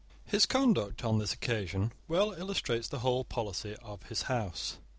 His 0.25 0.47
conduct, 0.47 1.03
on 1.05 1.19
this 1.19 1.31
occasion, 1.31 1.93
well 2.07 2.33
illustrates 2.33 2.87
the 2.87 3.01
whole 3.05 3.23
policy 3.23 3.75
of 3.83 4.01
his 4.01 4.23
house. 4.23 4.77